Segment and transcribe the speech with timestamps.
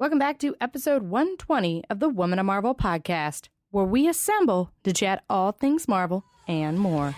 [0.00, 4.92] Welcome back to episode 120 of the Women of Marvel podcast, where we assemble to
[4.92, 7.16] chat all things Marvel and more.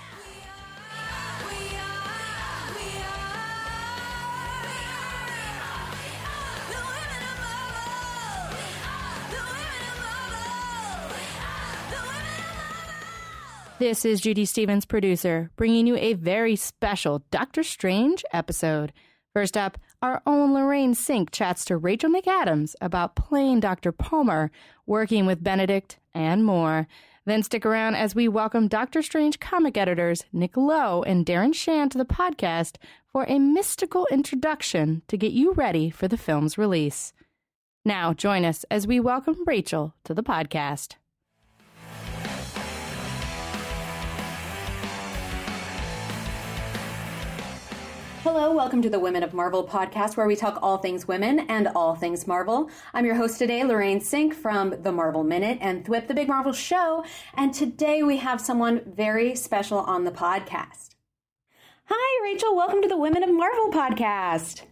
[13.78, 18.94] This is Judy Stevens, producer, bringing you a very special Doctor Strange episode.
[19.34, 23.92] First up, our own Lorraine Cink chats to Rachel McAdams about playing Dr.
[23.92, 24.50] Palmer,
[24.86, 26.88] working with Benedict, and more.
[27.26, 31.90] Then stick around as we welcome Doctor Strange comic editors Nick Lowe and Darren Shan
[31.90, 32.76] to the podcast
[33.12, 37.12] for a mystical introduction to get you ready for the film's release.
[37.84, 40.94] Now, join us as we welcome Rachel to the podcast.
[48.22, 51.68] Hello, welcome to the Women of Marvel podcast, where we talk all things women and
[51.68, 52.68] all things Marvel.
[52.92, 56.52] I'm your host today, Lorraine Cink from the Marvel Minute and Thwip the Big Marvel
[56.52, 57.02] Show.
[57.32, 60.90] And today we have someone very special on the podcast.
[61.86, 62.54] Hi, Rachel.
[62.54, 64.64] Welcome to the Women of Marvel podcast.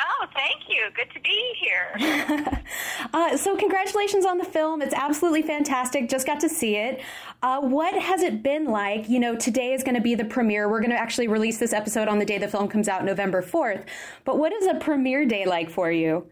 [0.00, 0.86] Oh, thank you.
[0.96, 2.62] Good to be here.
[3.14, 4.82] uh, so, congratulations on the film.
[4.82, 6.08] It's absolutely fantastic.
[6.08, 7.00] Just got to see it.
[7.42, 9.08] Uh, what has it been like?
[9.08, 10.68] You know, today is going to be the premiere.
[10.68, 13.40] We're going to actually release this episode on the day the film comes out, November
[13.40, 13.84] 4th.
[14.24, 16.26] But what is a premiere day like for you?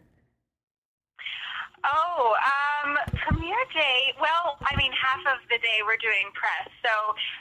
[1.85, 2.35] Oh,
[2.83, 4.13] um, premiere day.
[4.21, 6.91] Well, I mean, half of the day we're doing press, so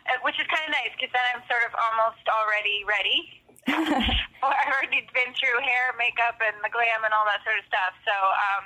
[0.10, 3.41] uh, which is kind of nice because then I'm sort of almost already ready
[4.42, 7.94] I've already been through hair, makeup, and the glam and all that sort of stuff.
[8.02, 8.64] So, um,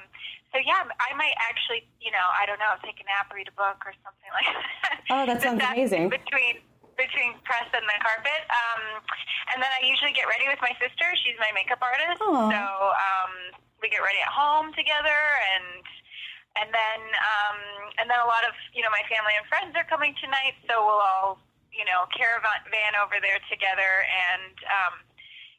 [0.55, 3.55] so yeah, I might actually, you know, I don't know, take a nap, read a
[3.59, 4.97] book, or something like that.
[5.11, 6.07] Oh, that sounds amazing.
[6.07, 6.63] Between
[6.95, 9.03] between press and the carpet, um,
[9.51, 11.03] and then I usually get ready with my sister.
[11.27, 12.47] She's my makeup artist, Aww.
[12.47, 12.63] so
[12.95, 13.31] um,
[13.83, 15.19] we get ready at home together,
[15.51, 15.83] and
[16.55, 17.59] and then um,
[17.99, 20.79] and then a lot of you know my family and friends are coming tonight, so
[20.88, 21.43] we'll all
[21.76, 24.94] you know, caravan van over there together and, um,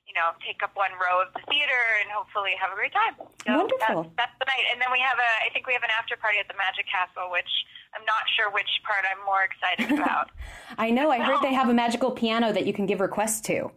[0.09, 3.21] you know, take up one row of the theater and hopefully have a great time.
[3.45, 4.09] So Wonderful.
[4.17, 4.67] That's, that's the night.
[4.73, 6.89] And then we have a, I think we have an after party at the Magic
[6.89, 7.51] Castle, which
[7.93, 10.33] I'm not sure which part I'm more excited about.
[10.81, 11.13] I know.
[11.13, 13.71] I heard they have a magical piano that you can give requests to.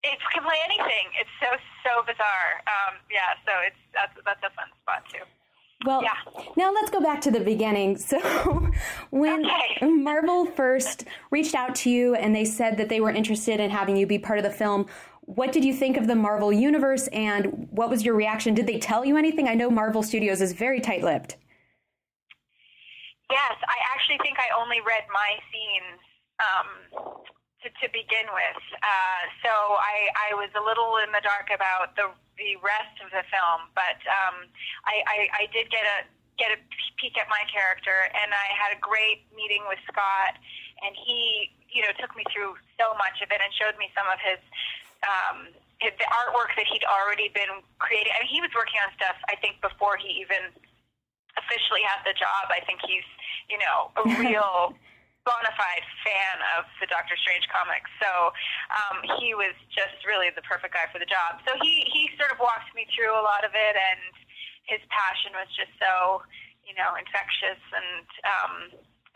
[0.00, 1.12] It can play anything.
[1.20, 1.52] It's so
[1.84, 2.64] so bizarre.
[2.64, 5.24] Um, yeah, so it's that's that's a fun spot too.
[5.86, 6.42] Well, yeah.
[6.56, 7.98] now let's go back to the beginning.
[8.10, 8.70] So,
[9.10, 9.86] when okay.
[9.86, 13.96] Marvel first reached out to you and they said that they were interested in having
[13.96, 14.86] you be part of the film,
[15.20, 18.54] what did you think of the Marvel universe and what was your reaction?
[18.54, 19.46] Did they tell you anything?
[19.46, 21.36] I know Marvel Studios is very tight lipped.
[23.30, 26.00] Yes, I actually think I only read my scenes
[26.40, 27.22] um,
[27.62, 28.62] to, to begin with.
[28.80, 32.08] Uh, so I, I was a little in the dark about the
[32.40, 34.48] the rest of the film, but um,
[34.88, 36.08] I, I, I did get a
[36.40, 36.58] get a
[36.96, 40.40] peek at my character, and I had a great meeting with Scott,
[40.80, 44.08] and he you know took me through so much of it and showed me some
[44.08, 44.40] of his.
[45.00, 48.12] Um, his, the artwork that he'd already been creating.
[48.12, 50.52] I mean, he was working on stuff I think before he even
[51.40, 52.52] officially had the job.
[52.52, 53.08] I think he's,
[53.48, 54.76] you know, a real
[55.24, 57.88] bona fide fan of the Doctor Strange comics.
[58.00, 58.32] So
[58.72, 61.40] um, he was just really the perfect guy for the job.
[61.44, 64.12] So he, he sort of walked me through a lot of it, and
[64.64, 66.24] his passion was just so,
[66.64, 67.60] you know, infectious.
[67.74, 68.52] And, um,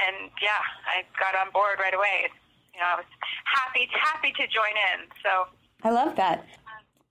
[0.02, 2.28] and yeah, I got on board right away.
[2.74, 3.10] You know, I was
[3.46, 5.08] happy, happy to join in.
[5.22, 5.48] So
[5.86, 6.44] I love that.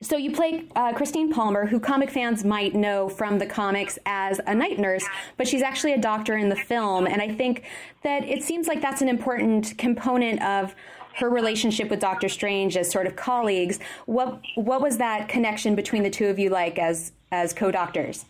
[0.03, 4.41] So you play uh, Christine Palmer, who comic fans might know from the comics as
[4.45, 5.05] a night nurse,
[5.37, 7.07] but she's actually a doctor in the film.
[7.07, 7.63] And I think
[8.03, 10.75] that it seems like that's an important component of
[11.15, 13.79] her relationship with Doctor Strange as sort of colleagues.
[14.05, 18.25] What what was that connection between the two of you like as as co-doctors?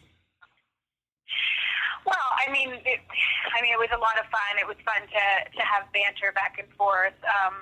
[2.05, 2.99] Well, I mean, it,
[3.57, 4.59] I mean, it was a lot of fun.
[4.59, 7.15] It was fun to to have banter back and forth.
[7.23, 7.53] Um,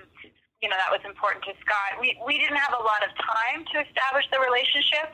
[0.62, 1.98] you know, that was important to Scott.
[1.98, 5.10] We, we didn't have a lot of time to establish the relationship,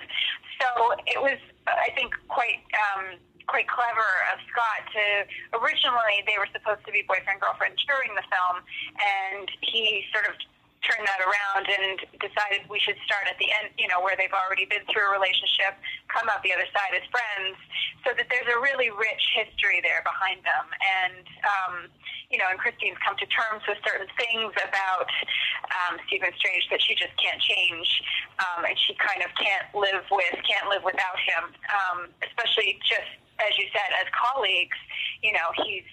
[0.59, 0.67] so
[1.07, 3.15] it was, I think, quite, um,
[3.47, 5.03] quite clever of Scott to,
[5.63, 8.59] originally they were supposed to be boyfriend, girlfriend during the film,
[8.99, 10.35] and he sort of
[10.83, 14.35] turned that around and decided we should start at the end, you know, where they've
[14.35, 15.79] already been through a relationship,
[16.11, 17.55] come out the other side as friends,
[18.03, 20.65] so that there's a really rich history there behind them.
[20.75, 21.73] And, um,
[22.29, 25.07] you know, and Christine's come to terms with certain things about
[25.71, 27.87] um, Stephen Strange that she just can't change,
[28.43, 31.97] um, and she kind of can't live with, can't live without him, um,
[32.27, 33.07] especially just
[33.39, 34.75] as you said, as colleagues.
[35.23, 35.87] You know, he's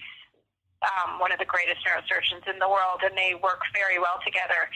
[0.83, 4.67] um, one of the greatest neurosurgeons in the world, and they work very well together.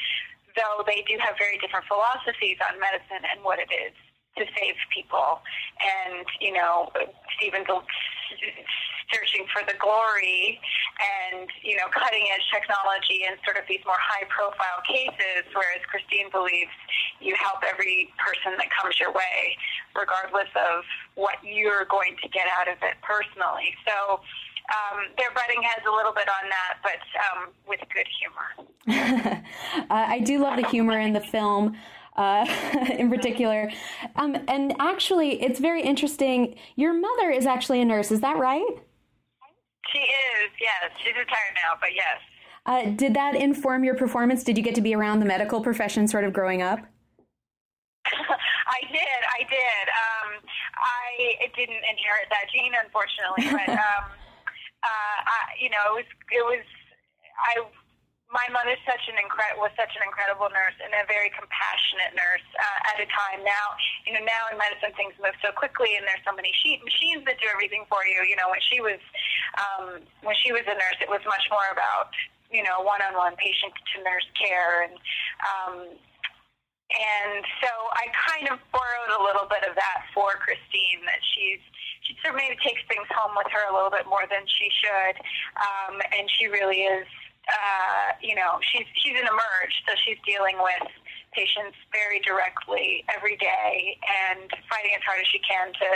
[0.55, 3.93] Though they do have very different philosophies on medicine and what it is
[4.39, 5.43] to save people,
[5.83, 6.89] and you know,
[7.37, 7.67] Steven's
[9.13, 10.61] searching for the glory
[11.01, 15.81] and you know cutting edge technology and sort of these more high profile cases whereas
[15.89, 16.71] christine believes
[17.17, 19.57] you help every person that comes your way
[19.97, 20.85] regardless of
[21.17, 24.21] what you're going to get out of it personally so
[24.69, 29.41] um, they're butting heads a little bit on that, but um, with good humor.
[29.75, 31.75] uh, I do love the humor in the film.
[32.19, 32.45] Uh,
[32.97, 33.71] in particular.
[34.17, 36.55] Um, and actually, it's very interesting.
[36.75, 38.67] Your mother is actually a nurse, is that right?
[39.93, 40.91] She is, yes.
[41.01, 42.19] She's retired now, but yes.
[42.65, 44.43] Uh, did that inform your performance?
[44.43, 46.79] Did you get to be around the medical profession sort of growing up?
[48.11, 49.85] I did, I did.
[49.87, 50.43] Um,
[50.75, 54.11] I didn't inherit that gene, unfortunately, but um,
[54.83, 56.65] uh, I, you know, it was, it was.
[57.39, 57.63] I
[58.29, 62.45] my mother such an incre- was such an incredible nurse and a very compassionate nurse
[62.61, 63.41] uh, at a time.
[63.41, 63.73] Now,
[64.05, 67.25] you know, now in medicine things move so quickly, and there's so many sheet machines
[67.25, 68.21] that do everything for you.
[68.29, 69.01] You know, when she was
[69.57, 72.13] um, when she was a nurse, it was much more about
[72.53, 74.95] you know one-on-one patient to nurse care and.
[75.41, 75.75] Um,
[76.89, 81.61] and so I kind of borrowed a little bit of that for Christine, that she's
[82.01, 84.73] she sort of maybe takes things home with her a little bit more than she
[84.81, 85.15] should,
[85.61, 87.05] um, and she really is
[87.49, 90.85] uh, you know, she's she's an emerge, so she's dealing with
[91.33, 95.89] patients very directly every day and fighting as hard as she can to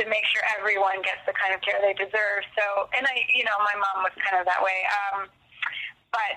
[0.00, 2.42] to make sure everyone gets the kind of care they deserve.
[2.56, 4.80] So, and I, you know, my mom was kind of that way.
[4.88, 5.28] Um,
[6.12, 6.36] but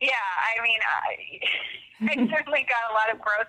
[0.00, 1.08] yeah, I mean, I,
[2.12, 3.48] I certainly got a lot of gross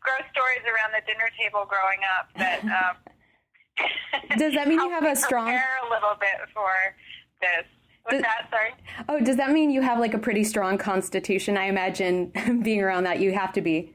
[0.00, 2.60] gross stories around the dinner table growing up that.
[2.64, 2.96] Um,
[4.36, 5.48] Does that mean you have a strong?
[5.48, 6.72] a little bit for
[7.40, 7.64] this.
[8.12, 8.48] What's does, that?
[8.50, 8.72] Sorry.
[9.08, 11.56] Oh, does that mean you have like a pretty strong constitution?
[11.56, 12.32] I imagine
[12.62, 13.92] being around that, you have to be.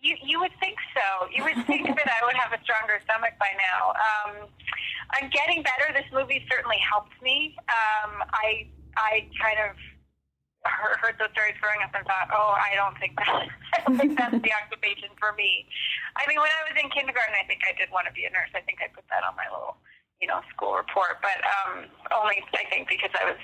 [0.00, 1.28] You you would think so.
[1.34, 3.92] You would think that I would have a stronger stomach by now.
[3.92, 4.48] Um,
[5.12, 5.92] I'm getting better.
[5.92, 7.56] This movie certainly helped me.
[7.68, 9.76] Um, I I kind of
[10.64, 13.28] heard, heard those stories growing up and thought, oh, I don't think that
[13.74, 15.66] I don't think that's the occupation for me.
[16.16, 18.30] I mean, when I was in kindergarten, I think I did want to be a
[18.30, 18.50] nurse.
[18.54, 19.76] I think I put that on my little
[20.20, 23.40] you know, school report, but um, only I think because I was,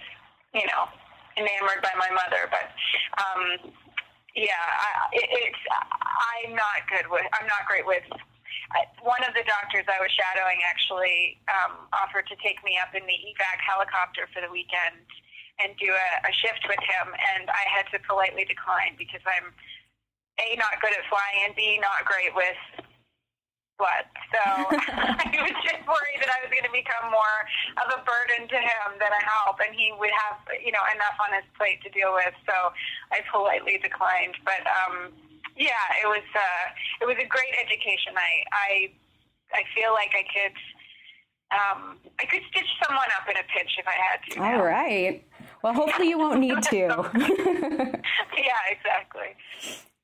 [0.55, 0.91] you know,
[1.39, 2.51] enamored by my mother.
[2.51, 2.67] But
[3.19, 3.71] um,
[4.35, 8.03] yeah, I, it, it's I'm not good with I'm not great with.
[9.07, 13.07] One of the doctors I was shadowing actually um, offered to take me up in
[13.07, 14.99] the evac helicopter for the weekend
[15.63, 19.55] and do a, a shift with him, and I had to politely decline because I'm
[20.43, 22.59] a not good at flying and b not great with
[23.79, 24.07] blood.
[24.33, 24.43] So
[25.23, 27.39] I was just worried that I was going to become more
[27.83, 31.17] of a burden to him than a help, and he would have, you know, enough
[31.23, 32.35] on his plate to deal with.
[32.47, 32.55] So
[33.13, 34.39] I politely declined.
[34.47, 35.13] But um,
[35.57, 36.65] yeah, it was uh,
[37.03, 38.15] it was a great education.
[38.17, 38.71] I I
[39.55, 40.57] I feel like I could.
[41.55, 44.43] Um, I could stitch someone up in a pinch if I had to.
[44.43, 44.65] All now.
[44.65, 45.23] right.
[45.63, 47.11] Well, hopefully you won't need to.
[47.15, 49.37] yeah, exactly.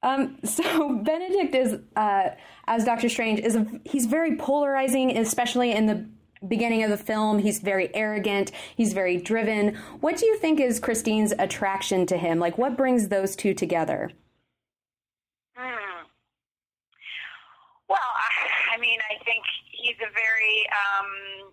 [0.02, 2.30] Um, so Benedict is, uh,
[2.66, 6.06] as Doctor Strange, is a, he's very polarizing, especially in the
[6.46, 7.38] beginning of the film.
[7.38, 8.52] He's very arrogant.
[8.76, 9.76] He's very driven.
[10.00, 12.38] What do you think is Christine's attraction to him?
[12.38, 14.10] Like, what brings those two together?
[15.54, 16.06] Hmm.
[17.88, 21.52] Well, I, I, mean, I think he's a very, um,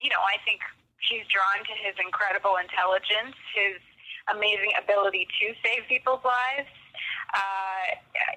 [0.00, 0.60] you know, I think
[1.00, 3.82] she's drawn to his incredible intelligence, his
[4.32, 6.70] amazing ability to save people's lives
[7.34, 7.84] uh,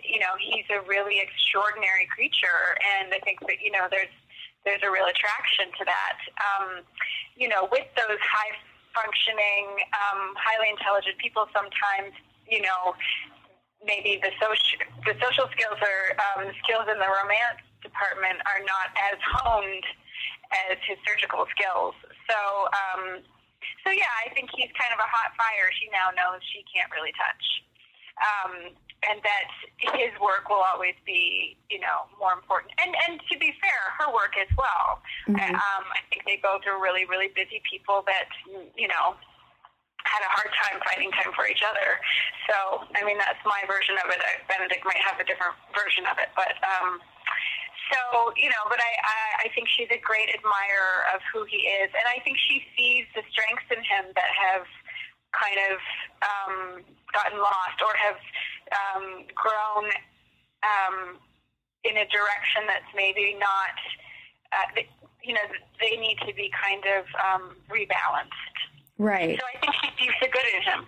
[0.06, 4.14] you know, he's a really extraordinary creature, and I think that you know there's
[4.66, 6.18] there's a real attraction to that.
[6.38, 6.68] Um,
[7.36, 8.54] you know, with those high
[8.94, 12.14] functioning, um, highly intelligent people, sometimes
[12.46, 12.94] you know
[13.82, 14.78] maybe the social
[15.10, 19.86] the social skills or um, skills in the romance department are not as honed
[20.70, 21.98] as his surgical skills.
[22.30, 22.38] So.
[22.70, 23.26] Um,
[23.84, 25.68] so yeah, I think he's kind of a hot fire.
[25.76, 27.44] She now knows she can't really touch
[28.22, 29.48] um, and that
[30.00, 32.72] his work will always be, you know, more important.
[32.80, 35.04] And and to be fair, her work as well.
[35.28, 35.56] Mm-hmm.
[35.56, 38.32] Um, I think they both are really, really busy people that,
[38.78, 39.20] you know,
[40.08, 42.00] had a hard time finding time for each other.
[42.48, 44.20] So, I mean, that's my version of it.
[44.48, 46.56] Benedict might have a different version of it, but.
[46.64, 47.00] Um,
[47.92, 51.68] so you know, but I, I I think she's a great admirer of who he
[51.68, 54.66] is, and I think she sees the strengths in him that have
[55.34, 55.78] kind of
[56.24, 58.20] um, gotten lost or have
[58.72, 59.86] um, grown
[60.64, 61.18] um,
[61.84, 63.76] in a direction that's maybe not,
[64.54, 64.82] uh,
[65.22, 65.46] you know,
[65.82, 68.30] they need to be kind of um, rebalanced.
[68.98, 69.38] Right.
[69.38, 70.86] So I think she sees the good in him.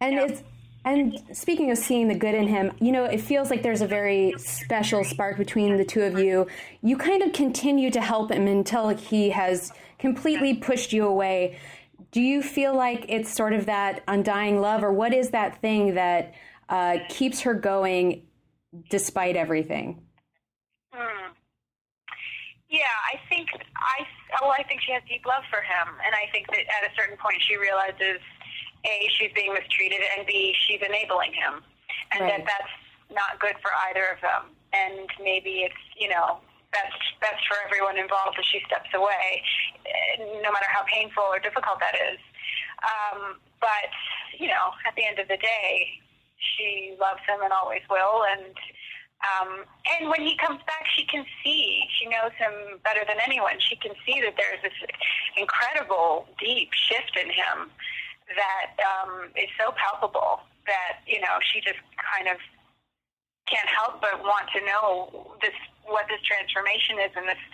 [0.00, 0.26] And yeah.
[0.26, 0.42] it's
[0.84, 3.86] And speaking of seeing the good in him, you know, it feels like there's a
[3.86, 6.46] very special spark between the two of you.
[6.82, 11.58] You kind of continue to help him until he has completely pushed you away.
[12.10, 15.94] Do you feel like it's sort of that undying love, or what is that thing
[15.94, 16.34] that
[16.68, 18.26] uh, keeps her going
[18.90, 20.02] despite everything?
[20.92, 21.32] Hmm.
[22.68, 24.06] Yeah, I think I
[24.42, 26.94] well, I think she has deep love for him, and I think that at a
[26.98, 28.18] certain point she realizes
[28.84, 31.62] a, she's being mistreated, and B, she's enabling him,
[32.12, 32.38] and right.
[32.38, 32.74] that that's
[33.14, 34.50] not good for either of them.
[34.74, 36.42] And maybe it's you know
[36.74, 39.42] best best for everyone involved if she steps away,
[40.42, 42.18] no matter how painful or difficult that is.
[42.82, 43.90] Um, but
[44.38, 46.00] you know, at the end of the day,
[46.36, 48.54] she loves him and always will, and
[49.24, 49.64] um,
[49.96, 51.84] and when he comes back, she can see.
[51.96, 53.56] She knows him better than anyone.
[53.58, 54.76] She can see that there's this
[55.36, 57.70] incredible, deep shift in him
[58.28, 62.36] that um, is so palpable that you know she just kind of
[63.46, 65.52] can't help but want to know this
[65.84, 67.44] what this transformation is and this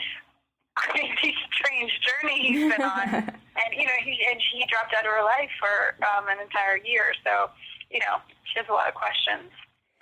[0.80, 3.32] crazy strange journey he's been on.
[3.62, 6.78] And you know he and he dropped out of her life for um, an entire
[6.78, 7.12] year.
[7.22, 7.50] So
[7.90, 9.50] you know she has a lot of questions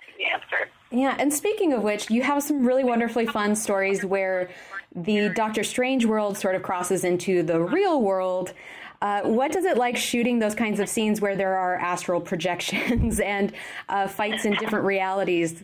[0.05, 0.69] to be answered.
[0.91, 4.49] Yeah and speaking of which you have some really wonderfully fun stories where
[4.95, 8.53] the doctor strange world sort of crosses into the real world.
[9.01, 13.19] Uh, what does it like shooting those kinds of scenes where there are astral projections
[13.19, 13.53] and
[13.89, 15.63] uh, fights in different realities?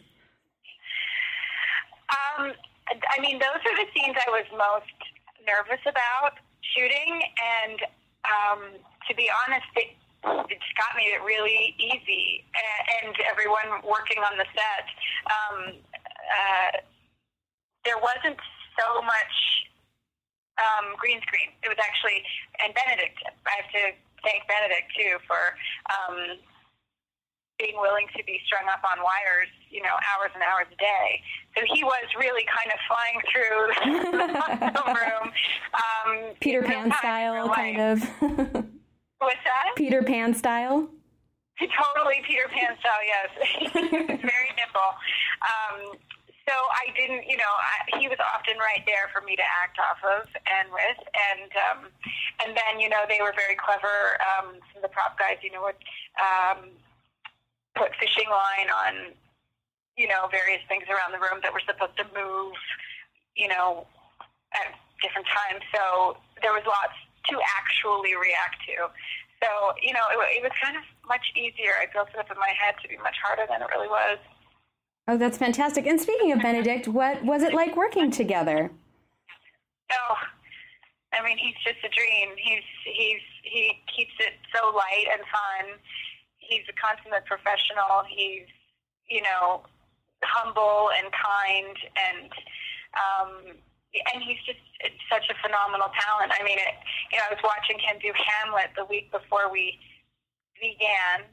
[2.38, 2.52] Um,
[2.88, 4.95] I mean, those are the scenes I was most
[5.48, 7.78] nervous about shooting, and
[8.26, 8.60] um,
[9.08, 9.94] to be honest, it,
[10.50, 12.44] it got me really easy.
[13.06, 14.86] And everyone working on the set,
[15.30, 16.72] um, uh,
[17.86, 18.38] there wasn't
[18.78, 19.36] so much
[20.58, 21.54] um, green screen.
[21.64, 22.24] It was actually,
[22.64, 23.84] and Benedict, I have to
[24.24, 25.54] thank Benedict too for
[25.94, 26.42] um,
[27.60, 31.22] being willing to be strung up on wires, you know, hours and hours a day.
[31.56, 33.60] So he was really kind of flying through
[34.76, 35.26] the room.
[35.74, 38.00] Um, Peter Pan style, kind of.
[39.20, 39.76] What's that?
[39.76, 40.90] Peter Pan style?
[41.58, 43.30] Totally Peter Pan style, yes.
[44.20, 44.92] very nimble.
[45.40, 45.96] Um,
[46.46, 49.80] so I didn't, you know, I, he was often right there for me to act
[49.80, 51.80] off of and with, and um,
[52.46, 54.20] and then you know they were very clever.
[54.22, 55.80] Um, some of the prop guys, you know, would
[56.22, 56.70] um,
[57.76, 58.94] put fishing line on,
[59.98, 62.56] you know, various things around the room that were supposed to move,
[63.36, 63.88] you know,
[64.56, 65.64] at different times.
[65.76, 66.96] So there was lots
[67.30, 68.90] to actually react to.
[69.44, 69.50] So
[69.84, 71.76] you know, it, it was kind of much easier.
[71.80, 74.18] I built it up in my head to be much harder than it really was.
[75.08, 75.86] Oh, that's fantastic.
[75.86, 78.72] And speaking of Benedict, what was it like working together?
[79.92, 80.16] Oh,
[81.14, 82.30] I mean, he's just a dream.
[82.38, 85.80] He's he's he keeps it so light and fun.
[86.48, 88.06] He's a consummate professional.
[88.08, 88.48] He's
[89.10, 89.66] you know
[90.24, 92.32] humble and kind and
[92.96, 93.32] um,
[94.14, 94.60] and he's just
[95.08, 96.32] such a phenomenal talent.
[96.36, 96.76] I mean, it,
[97.12, 99.80] you know, I was watching him do Hamlet the week before we
[100.60, 101.24] began,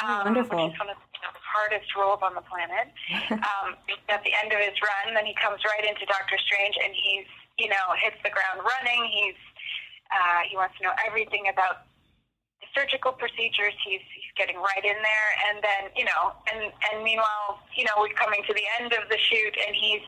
[0.00, 0.56] um, oh, wonderful.
[0.56, 2.92] which is one of the hardest roles on the planet.
[3.44, 3.76] um,
[4.08, 7.28] at the end of his run, then he comes right into Doctor Strange, and he's
[7.56, 9.08] you know hits the ground running.
[9.08, 9.40] He's
[10.12, 11.89] uh, he wants to know everything about
[12.74, 13.74] surgical procedures.
[13.84, 17.96] He's he's getting right in there, and then you know, and and meanwhile, you know,
[17.98, 20.04] we're coming to the end of the shoot, and he's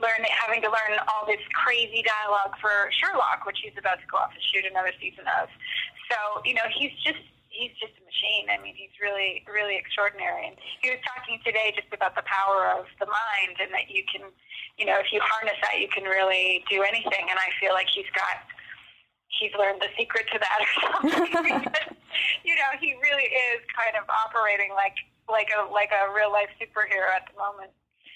[0.00, 4.18] learning having to learn all this crazy dialogue for Sherlock, which he's about to go
[4.18, 5.48] off and shoot another season of.
[6.10, 7.22] So you know, he's just
[7.52, 8.48] he's just a machine.
[8.48, 10.48] I mean, he's really, really extraordinary.
[10.48, 14.02] And he was talking today just about the power of the mind and that you
[14.08, 14.26] can,
[14.80, 17.28] you know, if you harness that, you can really do anything.
[17.28, 18.40] And I feel like he's got,
[19.38, 21.52] he's learned the secret to that or something.
[22.44, 24.94] you know, he really is kind of operating like,
[25.28, 27.70] like a, like a real life superhero at the moment.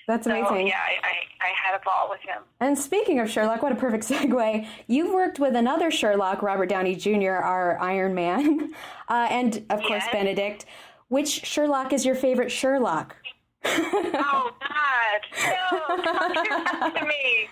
[0.06, 0.46] That's amazing.
[0.46, 2.42] So, yeah, I, I, I, had a ball with him.
[2.60, 4.66] And speaking of Sherlock, what a perfect segue.
[4.86, 8.72] You've worked with another Sherlock, Robert Downey Jr., our Iron Man,
[9.08, 9.88] uh, and of yes.
[9.88, 10.64] course Benedict.
[11.08, 13.16] Which Sherlock is your favorite Sherlock?
[13.64, 15.20] Oh God!
[15.36, 17.48] No, don't to me.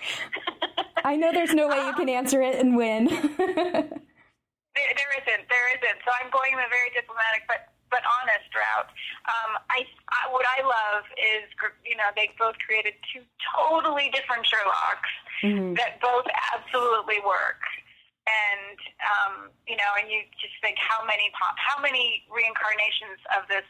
[1.05, 3.07] I know there's no way you can answer it and win.
[3.37, 5.45] there, there isn't.
[5.49, 5.99] There isn't.
[6.05, 8.91] So I'm going the very diplomatic, but but honest route.
[9.31, 11.47] Um, I, I what I love is
[11.85, 13.23] you know they both created two
[13.55, 15.13] totally different Sherlocks
[15.45, 15.75] mm-hmm.
[15.79, 17.63] that both absolutely work.
[18.25, 19.35] And um,
[19.69, 23.69] you know, and you just think how many how many reincarnations of this,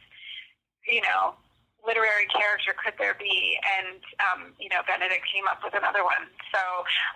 [0.86, 1.34] you know,
[1.86, 3.56] literary character could there be?
[3.62, 6.28] And um, you know, Benedict came up with another one.
[6.52, 6.60] So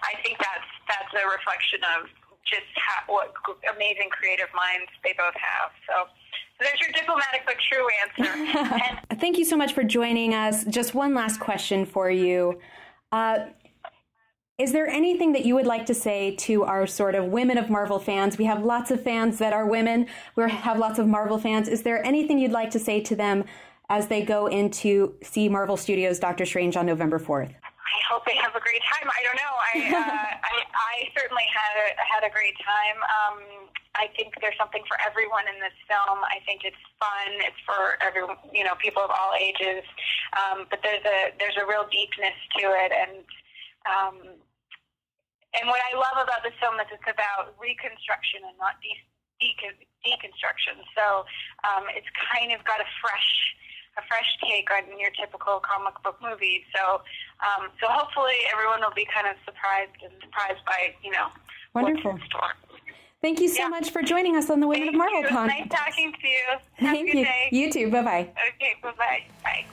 [0.04, 2.08] I think that's that's a reflection of
[2.48, 3.34] just how, what
[3.74, 5.68] amazing creative minds they both have.
[5.84, 6.08] So
[6.60, 8.32] there's your diplomatic but true answer.
[9.10, 10.64] And Thank you so much for joining us.
[10.64, 12.58] Just one last question for you.
[13.12, 13.46] Uh,
[14.58, 17.70] is there anything that you would like to say to our sort of women of
[17.70, 18.38] Marvel fans?
[18.38, 20.06] We have lots of fans that are women.
[20.34, 21.68] We have lots of Marvel fans.
[21.68, 23.44] Is there anything you'd like to say to them
[23.88, 27.48] as they go into see Marvel Studios Doctor Strange on November 4th?
[27.52, 29.08] I hope they have a great time.
[29.08, 29.54] I don't know.
[29.56, 33.00] I uh, I, I certainly had a, had a great time.
[33.00, 33.38] Um,
[33.96, 36.20] I think there's something for everyone in this film.
[36.20, 37.40] I think it's fun.
[37.40, 39.82] It's for every you know people of all ages.
[40.36, 43.24] Um, but there's a there's a real deepness to it, and
[43.88, 44.16] um,
[45.56, 49.08] and what I love about this film is it's about reconstruction and not de-
[49.40, 50.76] decon- deconstruction.
[50.92, 51.24] So
[51.64, 53.32] um, it's kind of got a fresh
[53.98, 56.64] a fresh take on your typical comic book movie.
[56.74, 57.02] So,
[57.42, 61.28] um, so hopefully everyone will be kind of surprised and surprised by you know
[61.74, 62.12] Wonderful.
[62.12, 62.52] what's in store.
[63.20, 63.68] Thank you so Yeah.
[63.68, 65.28] much for joining us on the Women Thank of Marvel you.
[65.28, 65.46] Con.
[65.48, 66.44] Nice talking to you.
[66.48, 66.60] Have
[66.94, 67.24] Thank a good you.
[67.24, 67.48] day.
[67.50, 67.90] You too.
[67.90, 68.28] Bye bye.
[68.54, 68.74] Okay.
[68.82, 69.22] Bye bye.
[69.42, 69.64] Bye.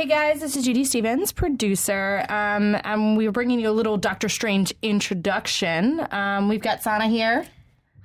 [0.00, 4.30] Hey guys, this is Judy Stevens, producer, um, and we're bringing you a little Doctor
[4.30, 6.00] Strange introduction.
[6.10, 7.44] Um, we've got Sana here.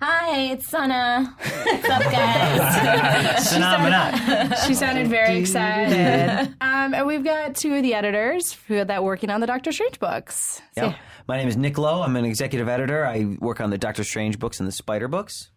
[0.01, 1.33] Hi, it's Sana.
[1.39, 3.49] What's up, guys?
[3.49, 4.57] Phenomena.
[4.67, 6.53] She sounded very excited.
[6.59, 9.71] Um, and we've got two of the editors who are that working on the Doctor
[9.71, 10.61] Strange books.
[10.77, 10.95] So- Yep.
[11.29, 12.01] My name is Nick Lowe.
[12.01, 13.05] I'm an executive editor.
[13.05, 15.49] I work on the Doctor Strange books and the Spider books.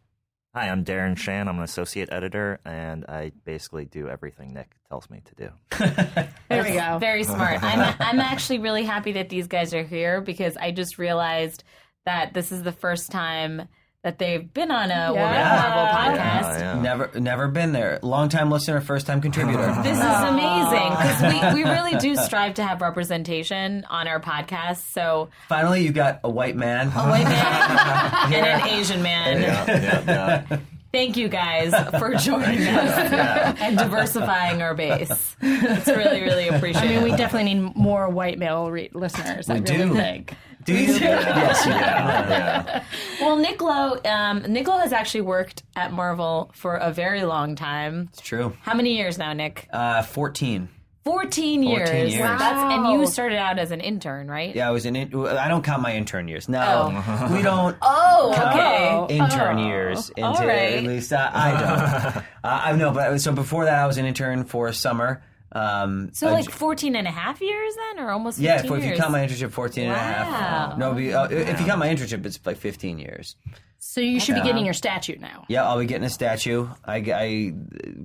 [0.54, 1.46] Hi, I'm Darren Shan.
[1.46, 5.50] I'm an associate editor, and I basically do everything Nick tells me to do.
[6.48, 6.96] There we go.
[6.98, 7.62] Very smart.
[7.62, 11.62] I'm, I'm actually really happy that these guys are here because I just realized
[12.06, 13.68] that this is the first time
[14.08, 15.68] that they've been on a Woman Yeah.
[15.68, 16.60] Marvel podcast.
[16.60, 16.80] Yeah.
[16.80, 17.98] Never, never been there.
[18.02, 19.66] Long time listener, first time contributor.
[19.82, 24.78] This is amazing because we, we really do strive to have representation on our podcast.
[24.94, 26.86] So Finally, you got a white man.
[26.88, 30.62] a white man and an Asian man.
[30.92, 31.04] Yeah, yeah.
[31.04, 35.36] Thank you guys for joining us and diversifying our base.
[35.40, 36.90] It's really, really appreciated.
[36.90, 39.48] I mean, we definitely need more white male re- listeners.
[39.50, 39.94] I We really do.
[39.94, 40.34] think.
[40.64, 40.92] Do you?
[40.94, 41.78] yes, you do.
[41.78, 42.84] yeah.
[43.20, 48.08] Well, Nick Lowe, um, Nick has actually worked at Marvel for a very long time.
[48.12, 48.54] It's true.
[48.62, 49.66] How many years now, Nick?
[49.72, 50.68] Uh, 14.
[51.04, 51.88] 14 years.
[51.88, 52.20] 14 years.
[52.38, 54.54] That's, and you started out as an intern, right?
[54.54, 54.96] Yeah, I was an.
[54.96, 56.48] In- I don't count my intern years.
[56.48, 57.76] No, we don't.
[58.20, 59.14] Oh, okay.
[59.16, 60.74] intern years into all right.
[60.74, 62.16] at least I, I don't.
[62.44, 65.22] uh, I know, but so before that, I was an intern for a summer.
[65.52, 68.84] Um, So uh, like 14 and a half years then, or almost 15 yeah, if,
[68.84, 70.78] if you count my internship, 14 and a half.
[70.78, 73.36] No, be, uh, if you count my internship, it's like 15 years.
[73.78, 75.44] So you should be getting your statute now.
[75.48, 76.68] Yeah, I'll be getting a statue.
[76.84, 77.52] I, I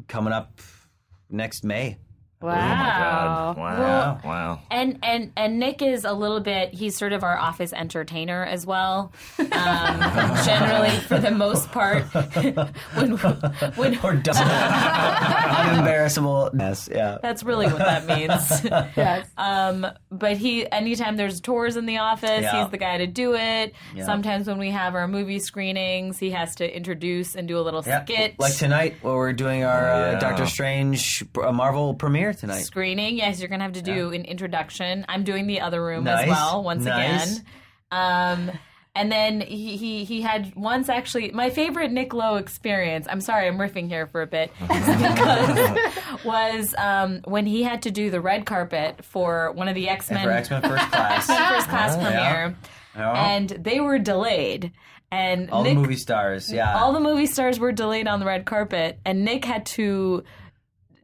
[0.07, 0.61] coming up
[1.29, 1.97] next May.
[2.43, 3.53] Wow.
[3.55, 3.57] God.
[3.57, 4.19] Wow.
[4.23, 4.59] Wow.
[4.69, 6.73] And and and Nick is a little bit.
[6.73, 9.13] He's sort of our office entertainer as well.
[9.39, 9.47] Um,
[10.45, 12.03] generally, for the most part,
[12.95, 13.17] when
[13.75, 16.51] when Or double unembarrassable.
[16.59, 17.17] Yes, yeah.
[17.21, 18.63] that's really what that means.
[18.97, 19.27] Yes.
[19.37, 22.63] Um, but he, anytime there's tours in the office, Yeah.
[22.63, 23.73] he's the guy to do it.
[23.95, 24.05] Yeah.
[24.05, 27.83] Sometimes when we have our movie screenings, he has to introduce and do a little
[27.85, 28.35] Yeah, skit.
[28.39, 30.19] like tonight, where we're doing our uh.
[30.19, 32.61] Doctor Strange uh, Marvel premiere tonight.
[32.61, 33.17] screening.
[33.17, 35.05] Yes, you're gonna have to do an introduction.
[35.09, 36.23] I'm doing the other room Nice.
[36.23, 37.37] as well once Nice.
[37.37, 37.45] again.
[37.91, 38.51] Um,
[38.95, 43.07] and then he, he he had once actually my favorite Nick Lowe experience.
[43.09, 44.51] I'm sorry, I'm riffing here for a bit.
[44.61, 45.77] because
[46.23, 50.11] was um, when he had to do the red carpet for one of the X
[50.11, 51.25] Men X Men First Class.
[51.51, 52.03] first class yeah.
[52.03, 52.55] premiere,
[52.95, 53.25] Yeah.
[53.33, 54.71] and they were delayed.
[55.11, 56.75] And All Nick, the movie stars, yeah.
[56.79, 60.23] all the movie stars were delayed on the red carpet, and Nick had to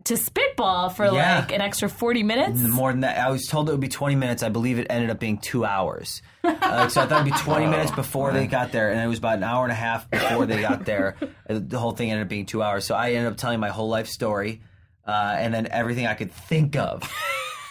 [0.06, 1.40] to spitball for Yeah.
[1.40, 2.60] like an extra forty minutes.
[2.62, 4.44] More than that, I was told it would be 20 minutes.
[4.44, 6.22] I believe it ended up being two hours.
[6.44, 9.18] Uh, so I thought it'd be 20 minutes before they got there, and it was
[9.20, 11.16] about an hour and a half before they got there.
[11.50, 12.86] Uh, the whole thing ended up being two hours.
[12.86, 14.62] So I ended up telling my whole life story,
[15.08, 17.02] uh, and then everything I could think of.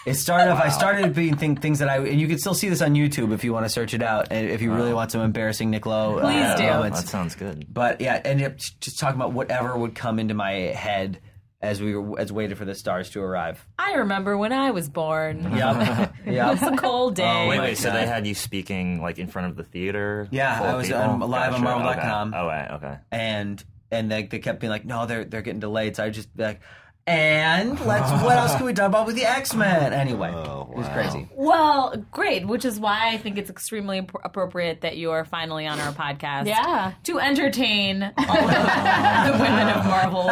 [0.05, 0.59] It started off.
[0.61, 3.31] I started being think, things that I, and you can still see this on YouTube
[3.33, 5.85] if you want to search it out, and if you really want some embarrassing Nick
[5.85, 6.19] Lowe.
[6.19, 6.63] Please uh, do.
[6.63, 7.01] moments.
[7.01, 7.67] That sounds good.
[7.73, 11.19] But yeah, ended up just talking about whatever would come into my head
[11.61, 13.65] as we were, as waited for the stars to arrive.
[13.77, 15.43] I remember when I was born.
[15.55, 16.13] Yep.
[16.25, 17.23] It's a cold day.
[17.45, 17.77] Oh, Wait, wait.
[17.77, 20.27] So they had you speaking like in front of the theater?
[20.31, 21.63] Yeah, I was, um, live on Gotcha.
[21.63, 22.27] Marvel.com.
[22.33, 22.37] Okay.
[22.37, 22.71] Oh, right.
[22.71, 22.97] Okay.
[23.11, 25.95] and and they, they kept being like, no, they're they're getting delayed.
[25.95, 26.61] So I just like,
[27.09, 29.93] and let's what else can we talk about with the X Men?
[29.93, 31.27] Anyway, Oh, it was crazy.
[31.33, 35.65] Well, great, which is why I think it's extremely ap- appropriate that you are finally
[35.65, 36.45] on our podcast.
[36.45, 36.93] Yeah.
[37.05, 40.25] To entertain all of the women of Marvel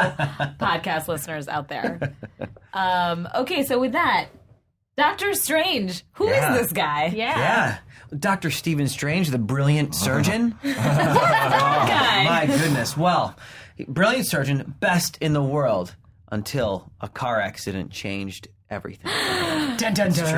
[0.59, 2.13] podcast listeners out there.
[2.73, 4.27] Um, okay, so with that,
[4.97, 6.03] Doctor Strange.
[6.13, 6.53] Who is Yeah.
[6.57, 7.05] this guy?
[7.07, 7.37] Yeah.
[7.39, 7.77] Yeah.
[8.17, 8.51] Dr.
[8.51, 10.55] Stephen Strange, the brilliant surgeon.
[10.63, 12.23] That Guy.
[12.23, 12.95] My goodness.
[12.95, 13.35] Well,
[13.87, 15.93] brilliant surgeon, best in the world
[16.31, 19.11] until a car accident changed everything.
[19.77, 20.29] dun, dun, it's true.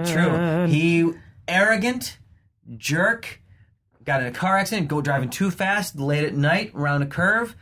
[0.00, 0.66] It's true.
[0.66, 1.12] He
[1.48, 2.18] arrogant,
[2.76, 3.40] jerk,
[4.04, 7.56] got in a car accident, go driving too fast late at night around a curve,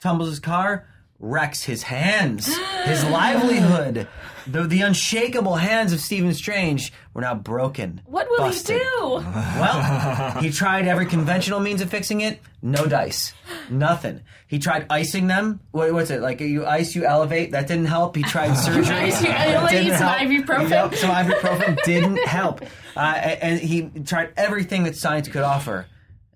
[0.00, 0.86] tumbles his car,
[1.18, 4.08] wrecks his hands, his livelihood.
[4.46, 8.02] The, the unshakable hands of Stephen Strange were now broken.
[8.04, 8.76] What will busted.
[8.76, 9.10] he do?
[9.24, 12.40] Well, he tried every conventional means of fixing it.
[12.60, 13.32] No dice.
[13.70, 14.20] Nothing.
[14.46, 15.60] He tried icing them.
[15.70, 16.20] What, what's it?
[16.20, 17.52] Like you ice, you elevate.
[17.52, 18.16] That didn't help.
[18.16, 18.94] He tried surgery.
[18.96, 20.18] Ice, you elevate, some help.
[20.20, 20.70] ibuprofen.
[20.70, 22.62] Yep, some ibuprofen didn't help.
[22.96, 25.86] Uh, and he tried everything that science could offer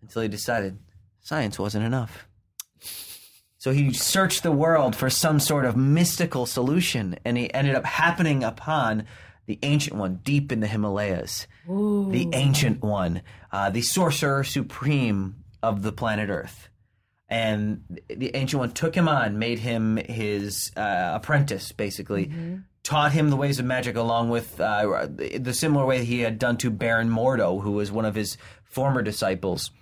[0.03, 0.79] until he decided
[1.21, 2.28] science wasn't enough.
[3.69, 7.85] So he searched the world for some sort of mystical solution, and he ended up
[7.85, 9.05] happening upon
[9.45, 11.47] the Ancient One deep in the Himalayas.
[11.67, 13.21] The Ancient One,
[13.53, 16.71] uh, the Sorcerer Supreme of the planet Earth.
[17.29, 22.33] And the Ancient One took him on, made him his uh, apprentice, basically,
[22.83, 26.57] taught him the ways of magic along with uh, the similar way he had done
[26.57, 29.73] to Baron Mordo, who was one of his former disciples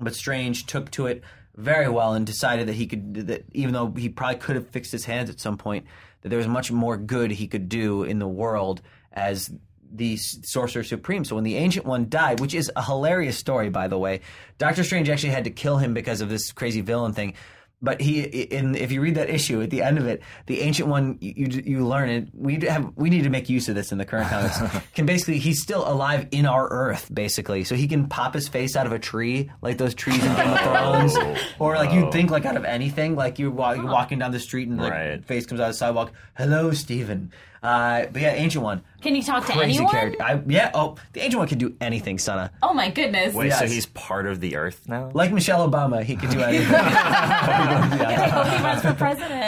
[0.00, 1.22] but Strange took to it
[1.60, 4.92] very well and decided that he could that even though he probably could have fixed
[4.92, 5.86] his hands at some point
[6.22, 9.50] that there was much more good he could do in the world as
[9.92, 11.24] the sorcerer supreme.
[11.24, 14.20] So when the ancient one died which is a hilarious story by the way
[14.58, 17.34] doctor strange actually had to kill him because of this crazy villain thing
[17.82, 20.88] but he, in if you read that issue at the end of it, the ancient
[20.88, 22.28] one you you, you learn it.
[22.34, 24.58] We have we need to make use of this in the current comics.
[24.94, 28.76] can basically he's still alive in our Earth basically, so he can pop his face
[28.76, 31.16] out of a tree like those trees in Game of Thrones,
[31.58, 32.10] or like you'd oh.
[32.10, 34.92] think like out of anything, like you're, wa- you're walking down the street and like
[34.92, 35.24] Right.
[35.24, 36.12] face comes out of the sidewalk.
[36.36, 37.32] Hello, Stephen.
[37.62, 38.82] Uh, but yeah, ancient one.
[39.02, 39.92] Can you talk to Crazy anyone?
[39.92, 40.22] character.
[40.22, 40.70] I, yeah.
[40.72, 42.50] Oh, the ancient one can do anything, Sana.
[42.62, 43.34] Oh my goodness.
[43.34, 43.72] Wait, so Yes.
[43.72, 45.10] he's part of the Earth now?
[45.12, 46.74] Like Michelle Obama, he can do anything.
[46.74, 49.40] I hope he runs for president.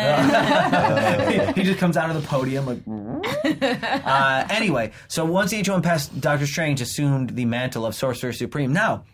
[1.57, 2.81] he just comes out of the podium like.
[4.05, 8.33] uh, anyway, so once the Ancient One passed, Doctor Strange assumed the mantle of Sorcerer
[8.33, 8.73] Supreme.
[8.73, 9.05] Now,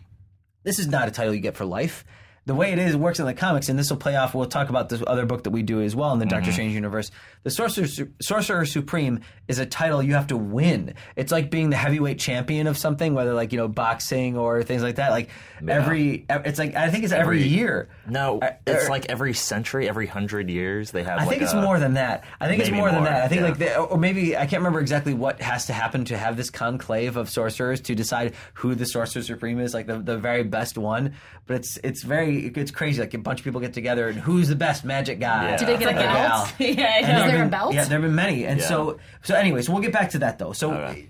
[0.63, 2.05] this is not a title you get for life.
[2.49, 4.33] The way it is, it works in the comics, and this will play off.
[4.33, 6.53] We'll talk about this other book that we do as well in the Doctor mm-hmm.
[6.53, 7.11] Strange universe.
[7.43, 10.95] The Sorcerer, Sorcerer Supreme is a title you have to win.
[11.15, 14.81] It's like being the heavyweight champion of something, whether like you know boxing or things
[14.81, 15.11] like that.
[15.11, 15.29] Like
[15.67, 17.89] every, it's like I think it's every, Every- year.
[18.07, 21.19] No, Uh, it's er- like every century, every hundred years, they have.
[21.19, 22.23] I like think it's more than that.
[22.39, 23.23] I think it's Maybe more, than that.
[23.23, 23.47] I think yeah.
[23.47, 26.49] like, the, or maybe I can't remember exactly what has to happen to have this
[26.49, 30.77] conclave of sorcerers to decide who the sorcerer supreme is, like the, the very best
[30.77, 31.13] one.
[31.47, 33.01] But it's it's very it's crazy.
[33.01, 35.49] Like a bunch of people get together and who's the best magic guy?
[35.49, 35.57] Yeah.
[35.57, 36.07] Do they get a belt?
[36.07, 36.51] gal.
[36.59, 37.07] yeah, I And know.
[37.07, 37.73] there Is have there a belt?
[37.73, 38.45] Yeah, there have been many.
[38.45, 38.65] And Yeah.
[38.67, 40.53] so so anyway, so we'll get back to that though.
[40.53, 41.07] So Okay.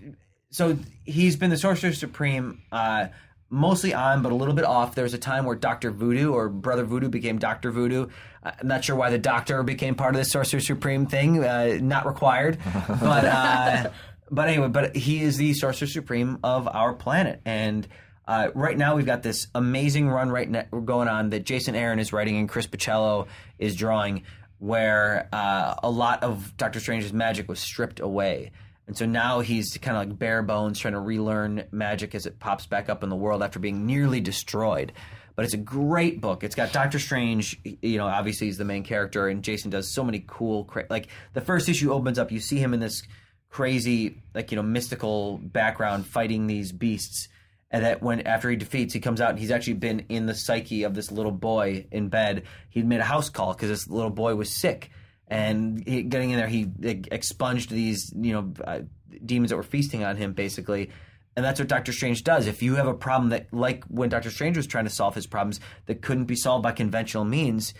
[0.52, 2.62] so he's been the sorcerer supreme.
[2.72, 3.08] Uh,
[3.52, 4.94] Mostly on, but a little bit off.
[4.94, 8.08] There was a time where Doctor Voodoo or Brother Voodoo became Doctor Voodoo.
[8.44, 11.44] Uh, I'm not sure why the Doctor became part of the Sorcerer Supreme thing.
[11.44, 13.90] Uh, not required, but uh,
[14.30, 17.88] but anyway, but he is the Sorcerer Supreme of our planet, and
[18.28, 21.98] uh, right now we've got this amazing run right now going on that Jason Aaron
[21.98, 23.26] is writing and Chris Bachalo
[23.58, 24.22] is drawing,
[24.60, 28.52] where uh, a lot of Doctor Strange's magic was stripped away.
[28.90, 32.40] And so now he's kind of like bare bones trying to relearn magic as it
[32.40, 34.94] pops back up in the world after being nearly destroyed.
[35.36, 36.44] But it's a great book.
[36.44, 40.04] It's got Doctor Strange, you know, obviously he's the main character, and Jason does so
[40.04, 43.04] many cool, cra- like the first issue opens up, you see him in this
[43.50, 47.28] crazy, like, you know, mystical background fighting these beasts.
[47.70, 50.34] And that when after he defeats, he comes out and he's actually been in the
[50.34, 52.46] psyche of this little boy in bed.
[52.72, 54.90] He'd made a house call because this little boy was sick
[55.30, 56.68] and he, getting in there, he
[57.12, 58.80] expunged these you know uh,
[59.26, 60.90] demons that were feasting on him, basically.
[61.36, 62.48] And that's what Doctor Strange does.
[62.48, 65.26] If you have a problem that, like when Doctor Strange was trying to solve his
[65.28, 67.74] problems, that couldn't be solved by conventional means,